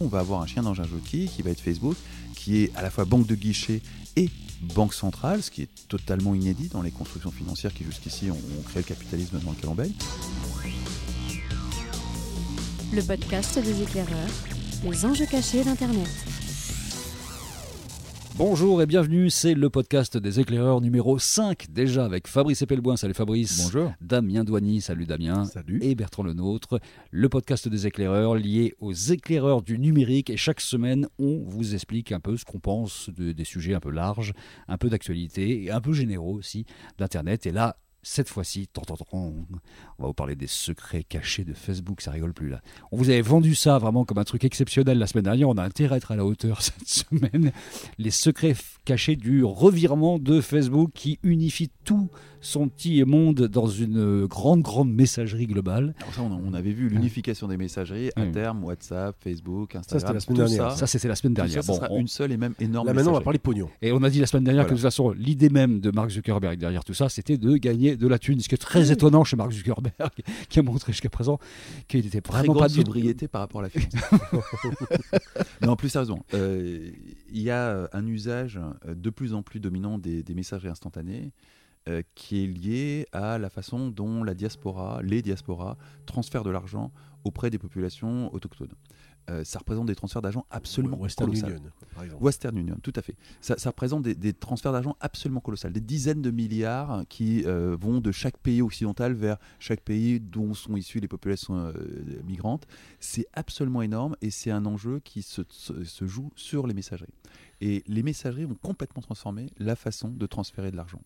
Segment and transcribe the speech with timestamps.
[0.00, 1.94] On va avoir un chien un outil qui va être Facebook,
[2.34, 3.80] qui est à la fois banque de guichet
[4.16, 4.28] et
[4.74, 8.62] banque centrale, ce qui est totalement inédit dans les constructions financières qui jusqu'ici ont, ont
[8.64, 9.92] créé le capitalisme dans lequel on baigne.
[12.92, 14.30] Le podcast des éclaireurs,
[14.82, 16.08] les enjeux cachés d'Internet.
[18.36, 23.14] Bonjour et bienvenue, c'est le podcast des éclaireurs numéro 5 déjà avec Fabrice Epelboin, salut
[23.14, 23.62] Fabrice.
[23.62, 23.92] Bonjour.
[24.00, 25.44] Damien Douany, salut Damien.
[25.44, 25.78] Salut.
[25.82, 26.80] Et Bertrand Lenôtre,
[27.12, 32.10] le podcast des éclaireurs lié aux éclaireurs du numérique et chaque semaine on vous explique
[32.10, 34.32] un peu ce qu'on pense de- des sujets un peu larges,
[34.66, 36.64] un peu d'actualité et un peu généraux aussi
[36.98, 37.46] d'Internet.
[37.46, 37.76] Et là,
[38.06, 38.68] cette fois-ci,
[39.12, 39.32] on
[39.98, 42.60] va vous parler des secrets cachés de Facebook, ça rigole plus là.
[42.92, 45.62] On vous avait vendu ça vraiment comme un truc exceptionnel la semaine dernière, on a
[45.64, 47.50] intérêt à être à la hauteur cette semaine.
[47.98, 48.54] Les secrets
[48.84, 54.92] cachés du revirement de Facebook qui unifie tout son petit monde dans une grande, grande
[54.92, 55.94] messagerie globale.
[56.02, 58.32] Alors ça, on, avait vu l'unification des messageries à Oui.
[58.32, 60.14] terme, WhatsApp, Facebook, c'était Instagram.
[60.14, 60.70] la semaine tout dernière.
[60.72, 61.64] Ça, Ça, c'était la semaine ça, dernière.
[61.64, 63.70] ça sera on- une seule et même énorme Là maintenant, on va parler pognon.
[63.80, 64.74] Et on a dit la semaine dernière Voilà.
[64.74, 67.93] que de toute façon, l'idée même de Mark Zuckerberg derrière tout ça, c'était de gagner
[67.96, 68.40] de la thune.
[68.40, 70.12] Ce qui est très étonnant chez Mark Zuckerberg,
[70.48, 71.38] qui a montré jusqu'à présent
[71.88, 72.80] qu'il n'était Très vraiment grande pas du tout.
[72.82, 74.04] sobriété par rapport à la finance.
[75.62, 76.90] non, plus sérieusement, euh,
[77.30, 81.32] il y a un usage euh, de plus en plus dominant des, des messageries instantanées
[81.86, 86.90] euh, qui est lié à la façon dont la diaspora, les diasporas, transfèrent de l'argent
[87.24, 88.72] auprès des populations autochtones.
[89.30, 91.46] Euh, ça représente des transferts d'argent absolument Western colossaux.
[91.48, 91.60] Union,
[91.94, 92.22] par exemple.
[92.22, 93.16] Western Union, tout à fait.
[93.40, 97.74] Ça, ça représente des, des transferts d'argent absolument colossaux, des dizaines de milliards qui euh,
[97.80, 101.72] vont de chaque pays occidental vers chaque pays dont sont issues les populations euh,
[102.26, 102.66] migrantes.
[103.00, 107.14] C'est absolument énorme et c'est un enjeu qui se, se- se joue sur les messageries.
[107.62, 111.00] Et les messageries ont complètement transformé la façon de transférer de l'argent.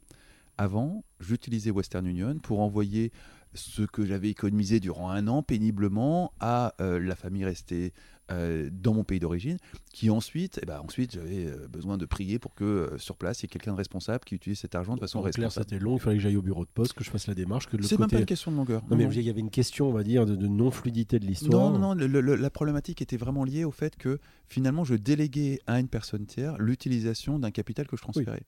[0.61, 3.13] Avant, j'utilisais Western Union pour envoyer
[3.55, 7.93] ce que j'avais économisé durant un an péniblement à euh, la famille restée
[8.31, 9.57] euh, dans mon pays d'origine,
[9.91, 13.41] qui ensuite, eh ben, ensuite j'avais euh, besoin de prier pour que euh, sur place
[13.41, 15.67] il y ait quelqu'un de responsable qui utilise cet argent de façon En clair, responsable.
[15.71, 17.69] c'était long, il fallait que j'aille au bureau de poste, que je fasse la démarche,
[17.69, 18.83] que de C'est même pas une question de longueur.
[18.91, 21.25] Non, mais Non, il y avait une question, on va dire, de, de non-fluidité de
[21.25, 21.71] l'histoire.
[21.73, 24.95] Non, non, non, le- le- la problématique était vraiment liée au fait que finalement je
[24.95, 28.43] déléguais à une personne tiers l'utilisation d'un capital que je transférais.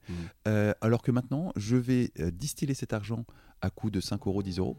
[0.46, 3.24] Euh, alors que maintenant, je vais distiller cet argent
[3.62, 4.76] à coût de 5 euros, 10 euros,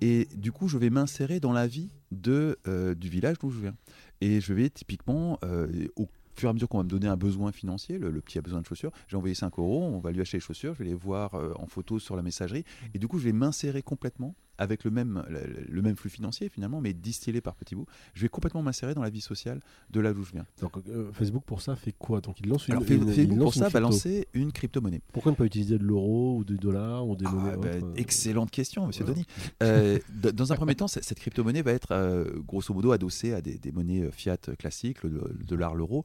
[0.00, 3.60] et du coup, je vais m'insérer dans la vie de, euh, du village d'où je
[3.60, 3.74] viens.
[4.20, 7.16] Et je vais typiquement, euh, au fur et à mesure qu'on va me donner un
[7.16, 10.20] besoin financier, le, petit a besoin de chaussures, j'ai envoyé 5 euros, on va lui
[10.20, 12.64] acheter les chaussures, je vais les voir euh, en photo sur la messagerie,
[12.94, 16.48] et du coup, je vais m'insérer complètement avec le même, le, le même flux financier
[16.48, 17.86] finalement, mais distillé par petits bouts.
[18.14, 19.60] Je vais complètement m'insérer dans la vie sociale
[19.90, 20.46] de là d'où je viens.
[20.60, 22.20] Donc, euh, Facebook, pour ça, fait quoi?
[22.20, 22.74] Donc, il lance une.
[22.74, 25.00] Alors une- il Facebook, lance pour ça, va lancer une crypto-monnaie.
[25.12, 27.86] Pourquoi ne pas utiliser de l'euro ou du dollar ou des Ah, monnaies bah, autres,
[27.86, 29.04] euh, excellente question, monsieur.
[29.04, 29.24] Denis.
[29.62, 29.98] Euh,
[30.34, 33.72] dans un premier temps, cette crypto-monnaie va être euh, grosso modo adossée à des, des
[33.72, 36.04] monnaies fiat classiques, le, le dollar, l'euro,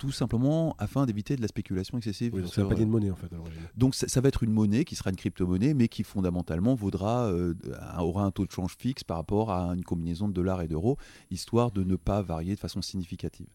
[0.00, 2.32] tout simplement afin d'éviter de la spéculation excessive.
[2.34, 3.28] Oui, donc sur, pas euh, de monnaie, en fait,
[3.76, 7.26] donc ça, ça va être une monnaie qui sera une crypto-monnaie, mais qui fondamentalement vaudra,
[7.26, 7.52] euh,
[7.98, 10.96] aura un taux de change fixe par rapport à une combinaison de dollars et d'euros,
[11.30, 13.48] histoire de ne pas varier de façon significative.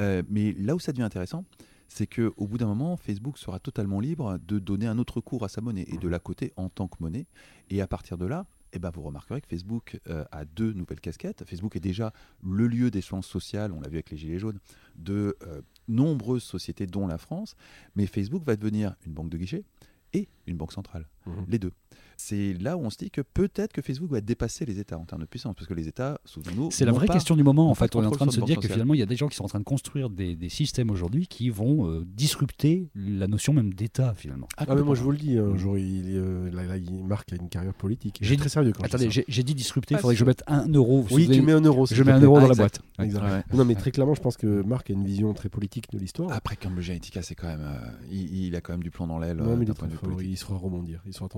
[0.00, 1.44] Euh, mais là où ça devient intéressant,
[1.86, 5.48] c'est qu'au bout d'un moment, Facebook sera totalement libre de donner un autre cours à
[5.48, 7.26] sa monnaie et de la coter en tant que monnaie.
[7.70, 11.00] Et à partir de là, eh ben, vous remarquerez que Facebook euh, a deux nouvelles
[11.00, 11.44] casquettes.
[11.46, 12.12] Facebook est déjà
[12.42, 14.58] le lieu d'échange social, on l'a vu avec les Gilets jaunes,
[14.96, 17.56] de euh, nombreuses sociétés, dont la France.
[17.96, 19.64] Mais Facebook va devenir une banque de guichet
[20.12, 21.44] et une banque centrale, Mhm.
[21.48, 21.72] les deux.
[22.26, 25.04] C'est là où on se dit que peut-être que Facebook va dépasser les États en
[25.04, 27.70] termes de puissance, parce que les États, souvenons-nous, C'est la vraie question du moment.
[27.70, 29.06] En fait, on est en train de se le dire que finalement, il y a
[29.06, 32.02] des gens qui sont en train de construire des, des systèmes aujourd'hui qui vont euh,
[32.06, 34.48] disrupter la notion même d'État finalement.
[34.56, 37.04] Ah, Ah, mais moi, je vous le dis, un jour, il, euh, là, là, il
[37.04, 38.16] marque une carrière politique.
[38.22, 40.24] J'ai très sérieux quand je Attendez, j'ai j'ai dit disrupter, il Ah, faudrait que je
[40.24, 41.02] mette un euro.
[41.02, 41.84] vous Oui, souvenez- tu mets un euro.
[41.84, 42.80] je mets un euro dans la boîte.
[43.52, 46.32] Non, mais très clairement, je pense que Marc a une vision très politique de l'histoire.
[46.32, 49.18] Après, Cambridge Analytica, c'est quand même, euh, il, il a quand même du plomb dans
[49.18, 49.36] l'aile.
[49.36, 49.66] Non, euh, mais
[50.24, 51.02] il sera rebondir.
[51.06, 51.28] Il sera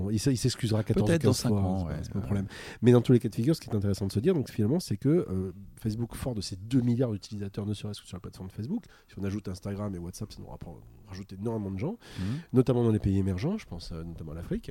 [0.78, 2.12] il s- il s'excusera 14 Peut-être dans 15 cinq fois, ans, c'est pas- ouais, c'est
[2.12, 2.46] pas un problème.
[2.82, 4.50] Mais dans tous les cas de figure, ce qui est intéressant de se dire, donc
[4.50, 8.16] finalement, c'est que euh, Facebook, fort de ses 2 milliards d'utilisateurs, ne serait-ce que sur
[8.16, 10.48] la plateforme Facebook, si on ajoute Instagram et WhatsApp, ça nous
[11.08, 12.24] rajoute énormément de gens, Mhm.
[12.52, 14.70] notamment dans les pays émergents, je pense euh, notamment à l'Afrique.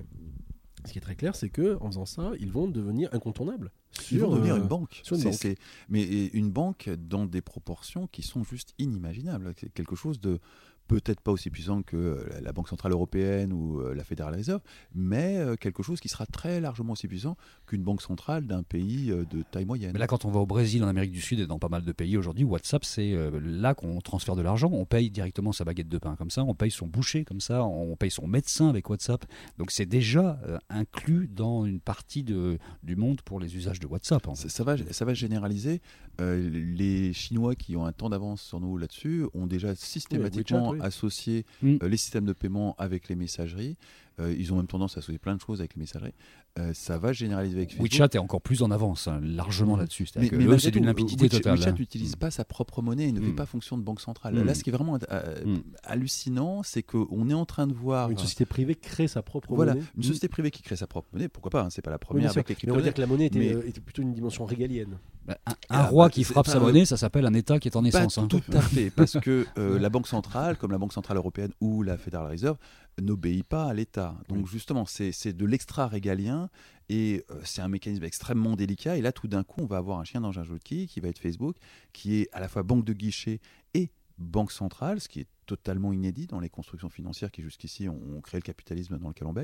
[0.85, 3.71] Ce qui est très clair, c'est que en faisant ça, ils vont devenir incontournables.
[4.11, 4.99] Ils vont devenir euh, une banque.
[5.03, 5.39] sur une C'est- banque.
[5.39, 5.57] c'est-
[5.89, 9.53] mais une banque dans des proportions qui sont juste inimaginables.
[9.59, 10.39] C'est quelque chose de
[10.87, 14.61] peut-être pas aussi puissant que euh, la, Banque Centrale Européenne ou euh, la Federal Reserve,
[14.93, 19.07] mais euh, quelque chose qui sera très largement aussi puissant qu'une banque centrale d'un pays
[19.07, 19.91] de taille moyenne.
[19.93, 21.83] Mais là, quand on va au Brésil, en Amérique du Sud et dans pas mal
[21.83, 24.69] de pays aujourd'hui, WhatsApp, c'est là qu'on transfère de l'argent.
[24.71, 27.63] On paye directement sa baguette de pain comme ça, on paye son boucher comme ça,
[27.63, 29.25] on paye son médecin avec WhatsApp.
[29.57, 30.39] Donc c'est déjà
[30.69, 34.27] inclus dans une partie de, du monde pour les usages de WhatsApp.
[34.27, 34.49] en fait.
[34.49, 35.81] Ça, ça va, ça va généraliser.
[36.21, 40.81] Euh, les Chinois qui ont un temps d'avance sur nous là-dessus ont déjà systématiquement oui.
[40.83, 41.75] associé Mm.
[41.83, 43.77] euh, les systèmes de paiement avec les messageries.
[44.21, 46.13] Euh, ils ont même tendance à associer plein de choses avec les messageries.
[46.57, 47.91] Euh, ça va généraliser avec Facebook.
[47.91, 49.79] WeChat est encore plus en avance, hein, largement Mhm.
[49.81, 50.07] là-dessus.
[50.15, 51.57] Mais, mais c'est d'une limpidité WeChat- totale.
[51.57, 51.75] WeChat hein.
[51.77, 53.35] n'utilise pas sa propre monnaie et ne fait Mm.
[53.35, 54.35] pas fonction de banque centrale.
[54.35, 54.43] Mm.
[54.45, 55.63] Là, ce qui est vraiment euh, Mm.
[55.83, 58.09] hallucinant, c'est qu'on est en train de voir.
[58.09, 59.85] Une société privée crée sa propre Voilà, monnaie.
[59.97, 62.31] une société privée qui crée sa propre monnaie, pourquoi pas, hein, c'est pas la première
[62.31, 64.13] avec les Mais on va dire que la monnaie était, Mais- euh, était plutôt une
[64.13, 64.97] dimension régalienne.
[65.25, 67.59] Bah, un, un Ah, roi bah, qui frappe pas- sa monnaie, ça s'appelle un État
[67.59, 68.17] qui est en Pas naissance.
[68.19, 68.27] hein.
[68.27, 71.81] tout à fait, parce que euh, la Banque centrale, comme la Banque centrale européenne ou
[71.81, 72.57] la Federal Reserve,
[73.01, 74.15] n'obéit pas à l'État.
[74.29, 76.49] Donc justement, c'est de l'extra-régalien
[76.89, 78.97] et euh, c'est un mécanisme extrêmement délicat.
[78.97, 80.87] Et là, tout d'un coup, on va avoir un chien dans un jeu de quilles
[80.87, 81.55] qui va être Facebook,
[81.91, 83.39] qui est à la fois banque de guichet
[83.73, 88.21] et banque centrale, ce qui est totalement inédit dans les constructions financières qui jusqu'ici ont,
[88.21, 89.35] créé le capitalisme dans lequel on.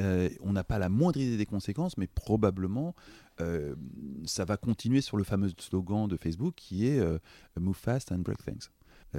[0.00, 2.94] Euh, on n'a pas la moindre idée des conséquences, mais probablement
[3.40, 3.74] euh,
[4.24, 7.18] ça va continuer sur le fameux slogan de Facebook qui est euh,
[7.58, 8.68] Move fast and break things,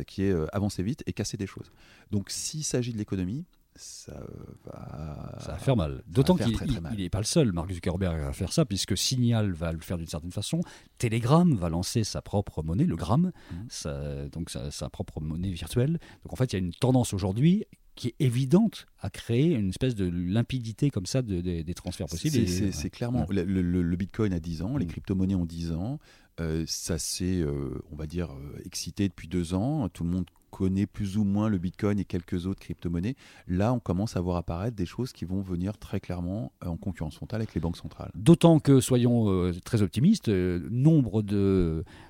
[0.06, 1.72] qui est avancer vite et casser des choses.
[2.12, 3.46] Donc s'il s'agit de l'économie,
[3.78, 4.26] ça euh,
[4.66, 5.38] va...
[5.40, 6.04] Ça va faire mal.
[6.08, 6.56] D'autant qu'il
[6.98, 10.08] n'est pas le seul, Mark Zuckerberg, à faire ça, puisque Signal va le faire d'une
[10.08, 10.62] certaine façon.
[10.98, 13.66] Telegram va lancer sa propre monnaie, le gramme, Mhm.
[13.70, 16.00] sa- donc sa, sa propre monnaie virtuelle.
[16.24, 17.66] Donc en fait, il y a une tendance aujourd'hui
[17.96, 22.08] qui est évidente à créer une espèce de limpidité comme ça de- de- des transferts
[22.08, 22.48] possibles.
[22.48, 23.26] C'est- clairement.
[23.30, 24.90] Le, le- le Bitcoin a 10 ans, les Mm.
[24.90, 26.00] crypto-monnaies ont 10 ans.
[26.40, 28.30] Euh, ça s'est, euh, on va dire,
[28.64, 29.90] excité depuis deux ans.
[29.90, 30.26] Tout le monde
[30.58, 33.16] connaît plus ou moins le Bitcoin et quelques autres crypto-monnaies.
[33.48, 36.78] Là, on commence à voir apparaître des choses qui vont venir très clairement euh, en
[36.78, 38.10] concurrence frontale avec les banques centrales.
[38.16, 41.22] D'autant que, soyons euh, très optimistes, euh, nombre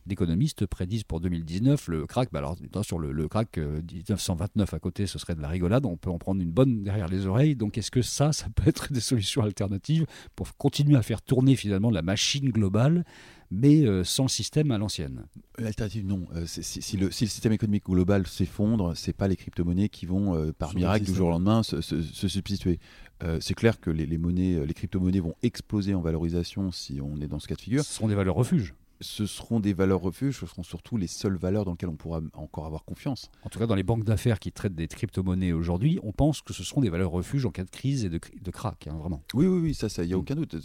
[0.06, 2.30] d'économistes prédisent pour 2019 le crack.
[2.32, 5.86] Bah alors, sur le, le crack euh, 1929 à côté, ce serait de la rigolade.
[5.86, 7.58] On peut en prendre une bonne derrière les oreilles.
[7.58, 10.06] Donc, est-ce que ça, ça peut être des solutions alternatives
[10.38, 13.04] pour continuer à faire tourner finalement la machine globale,
[13.52, 15.26] mais euh, sans système à l'ancienne
[15.58, 16.26] L'alternative, non.
[16.36, 20.06] Euh, si, si le, si le système économique global s'effondre, c'est pas les crypto-monnaies qui
[20.06, 22.80] vont, euh, par miracle, le du jour au lendemain, se, se- se substituer.
[23.24, 27.20] Euh, c'est clair que les, les monnaies, les crypto-monnaies vont exploser en valorisation si on
[27.22, 27.84] est dans ce cas de figure.
[27.84, 28.74] Ce sont des valeurs refuges.
[29.00, 32.20] Ce seront des valeurs refuges, ce seront surtout les seules valeurs dans lesquelles on pourra
[32.34, 33.30] encore avoir confiance.
[33.44, 36.52] En tout cas, dans les banques d'affaires qui traitent des crypto-monnaies aujourd'hui, on pense que
[36.54, 39.22] ce seront des valeurs refuges en cas de crise et de, de crack, hein, vraiment.
[39.36, 40.20] Oui, oui, oui, ça, il n'y a Mm.
[40.20, 40.56] aucun doute.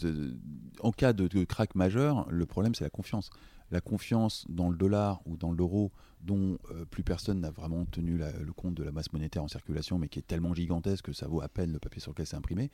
[0.80, 3.28] En cas de, de crack majeur, le problème, c'est la confiance.
[3.70, 5.92] La confiance dans le dollar ou dans l'euro,
[6.22, 9.48] dont euh, plus personne n'a vraiment tenu la- le compte de la masse monétaire en
[9.48, 12.26] circulation, mais qui est tellement gigantesque que ça vaut à peine le papier sur lequel
[12.26, 12.70] c'est imprimé.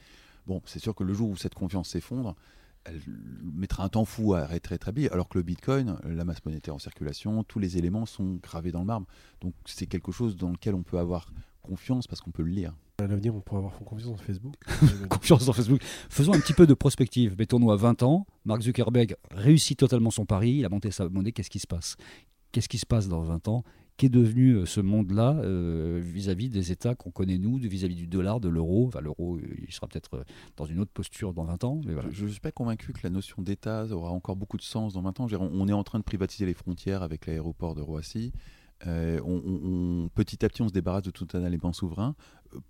[0.46, 2.34] Bon, c'est sûr que le jour où cette confiance s'effondre,
[2.88, 3.00] elle
[3.42, 6.78] mettra un temps fou à être rétablie, alors que le Bitcoin, la masse monétaire en
[6.78, 9.06] circulation, tous les éléments sont gravés dans le marbre.
[9.40, 11.32] Donc c'est quelque chose dans lequel on peut avoir
[11.62, 12.74] confiance parce qu'on peut le lire.
[12.98, 14.54] À l'avenir, on pourra avoir confiance en Facebook.
[15.08, 15.80] confiance dans Facebook.
[16.10, 17.36] Faisons un petit peu de prospective.
[17.38, 18.26] Mettons-nous à 20 ans.
[18.44, 20.50] Mark Zuckerberg réussit totalement son pari.
[20.50, 21.30] Il a monté sa monnaie.
[21.30, 21.96] Qu'est-ce qui se passe?
[22.50, 23.62] Qu'est-ce qui se passe dans 20 ans?
[23.98, 28.38] Qu'est devenu euh, ce monde-là euh, vis-à-vis des États qu'on connaît nous, vis-à-vis du dollar,
[28.38, 30.24] de l'euro Enfin, l'euro, euh, il sera peut-être
[30.56, 31.80] dans une autre posture dans 20 ans.
[31.84, 31.94] Mais.
[32.12, 35.02] Je ne suis pas convaincu que la notion d'État aura encore beaucoup de sens dans
[35.02, 35.26] 20 ans.
[35.40, 38.32] On est en train de privatiser les frontières avec l'aéroport de Roissy.
[38.84, 42.14] Petit à petit, on se débarrasse de tout un élément souverain,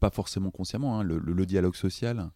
[0.01, 0.99] pas forcément consciemment.
[0.99, 1.03] hein.
[1.03, 2.31] Le, dialogue social,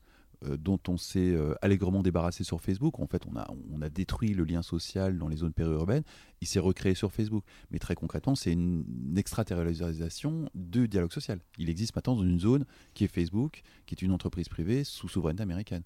[0.58, 4.34] dont on s'est euh, allègrement débarrassé sur Facebook, en fait, on a, on a détruit
[4.34, 6.04] le lien social dans les zones périurbaines,
[6.40, 7.44] il s'est recréé sur Facebook.
[7.70, 11.38] Mais très concrètement, c'est une, une extraterritorialisation du dialogue social.
[11.58, 15.08] Il existe maintenant dans une zone qui est Facebook, qui est une entreprise privée sous
[15.08, 15.82] souveraineté américaine.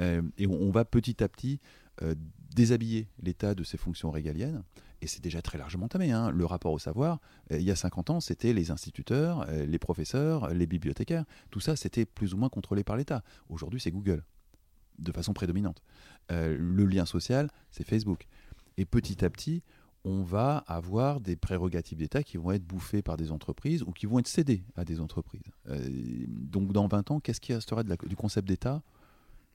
[0.00, 1.60] Euh, et on, va petit à petit
[2.02, 2.14] euh,
[2.54, 4.62] déshabiller l'État de ses fonctions régaliennes.
[5.02, 6.12] Et c'est déjà très largement entamé.
[6.12, 6.30] hein.
[6.30, 7.20] Le rapport au savoir,
[7.52, 11.24] euh, il y a 50 ans, c'était les instituteurs, euh, les professeurs, les bibliothécaires.
[11.50, 13.22] Tout ça, c'était plus ou moins contrôlé par l'État.
[13.48, 14.24] Aujourd'hui, c'est Google,
[14.98, 15.82] de façon prédominante.
[16.30, 18.26] Euh, le lien social, c'est Facebook.
[18.76, 19.62] Et petit à petit,
[20.04, 24.06] on va avoir des prérogatives d'État qui vont être bouffées par des entreprises ou qui
[24.06, 25.42] vont être cédées à des entreprises.
[26.28, 28.82] Donc dans 20 ans, qu'est-ce qui restera du concept d'État?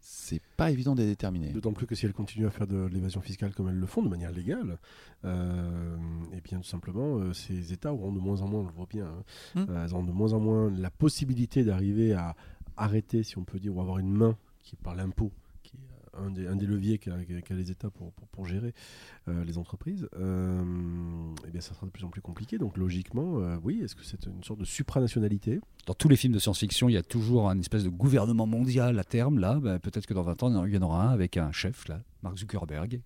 [0.07, 1.50] C'est pas évident de déterminer.
[1.50, 4.03] D'autant plus que si elles continuent à faire de l'évasion fiscale comme elles le font,
[4.03, 4.77] de manière légale,
[5.25, 5.97] euh,
[6.31, 8.85] et bien tout simplement, euh, ces États auront de moins en moins, on le voit
[8.88, 9.24] bien, hein,
[9.55, 9.65] Hmm.
[9.67, 12.35] euh, elles auront de moins en moins la possibilité d'arriver à
[12.77, 15.31] arrêter, si on peut dire, ou avoir une main qui est par l'impôt,
[16.17, 17.15] un, des, leviers qu'a
[17.51, 18.74] les États pour, gérer
[19.27, 20.63] euh, les entreprises, euh,
[21.48, 22.57] eh bien, ça sera de plus en plus compliqué.
[22.57, 25.60] Donc, logiquement, euh, oui, est-ce que c'est une sorte de supranationalité?
[25.86, 29.00] Dans tous les films de science-fiction, il y a toujours un espèce de gouvernement mondial
[29.00, 29.39] à terme.
[29.39, 31.88] Là, Ben, peut-être que dans 20 ans, il y en aura un avec un chef,
[31.88, 33.01] là, Mark Zuckerberg,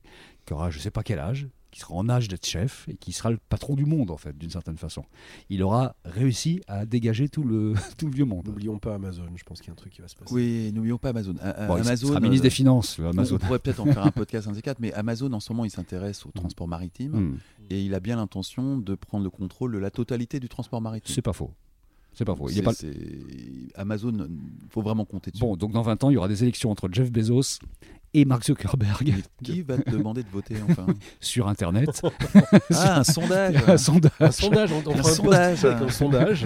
[0.45, 3.11] qui aura je sais pas quel âge, qui sera en âge d'être chef et qui
[3.11, 5.03] sera le patron du monde, en fait, d'une certaine façon.
[5.49, 8.47] Il aura réussi à dégager tout le, tout le vieux monde.
[8.47, 10.33] N'oublions pas Amazon, je pense qu'il y a un truc qui va se passer.
[10.33, 11.35] Oui, n'oublions pas Amazon.
[11.41, 13.35] A- a- Bon, il Amazon, sera ministre euh, des Finances, le on- Amazon.
[13.35, 15.51] On pourrait peut-être en faire un podcast un de ces quatre, mais Amazon en ce
[15.53, 17.37] moment il s'intéresse au transport maritime Hmm,
[17.69, 21.13] et il a bien l'intention de prendre le contrôle de la totalité du transport maritime.
[21.13, 21.51] C'est pas faux.
[22.13, 22.49] C'est pas faux.
[22.49, 22.73] Il est pas...
[22.73, 22.89] c'est-
[23.75, 25.41] Amazon, il faut vraiment compter dessus.
[25.41, 27.59] Bon, donc dans 20 ans, il y aura des élections entre Jeff Bezos
[28.13, 30.85] et Mark Zuckerberg Mais qui va te demander de voter enfin?
[31.19, 32.01] Sur Internet.
[32.73, 34.11] Ah, un sondage un sondage.
[34.19, 35.65] Un sondage, on, on Un sondage.
[35.65, 36.45] un sondage.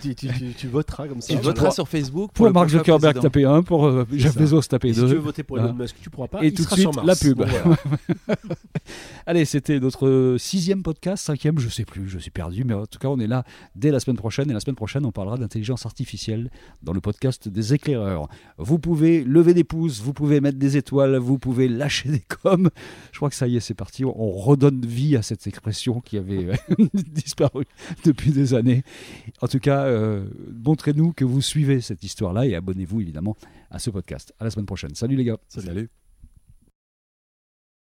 [0.00, 1.34] Tu, tu- tu- tu voteras comme ça.
[1.34, 4.36] Tu voteras sur Facebook Pour Mark Zuckerberg, taper 1, pour euh, Jeff.
[4.36, 5.18] Bezos, taper Et si tu veux 2.
[5.20, 5.58] voter pour.
[5.58, 6.42] Elon Musk, tu pourras pas.
[6.42, 7.06] Et il tout de suite, sur Mars.
[7.06, 7.42] la pub.
[9.26, 12.98] Allez, c'était notre sixième podcast, cinquième, je sais plus, je suis perdu, mais en tout
[12.98, 13.44] cas, on est là
[13.74, 14.48] dès la semaine prochaine.
[14.50, 16.50] Et la semaine prochaine, on parlera d'intelligence artificielle
[16.82, 18.28] dans le podcast des éclaireurs.
[18.58, 22.70] Vous pouvez lever des pouces, vous pouvez mettre des étoiles, vous pouvez lâcher des coms.
[23.12, 24.04] Je crois que ça y est, c'est parti.
[24.04, 26.56] On redonne vie à cette expression qui avait euh,
[26.94, 27.64] disparu
[28.04, 28.82] depuis des années.
[29.40, 30.24] En tout cas, euh,
[30.64, 33.36] montrez-nous que vous suivez cette histoire-là et abonnez-vous évidemment
[33.70, 34.34] à ce podcast.
[34.40, 34.94] À la semaine prochaine.
[34.94, 35.38] Salut les gars.
[35.48, 35.90] Salut.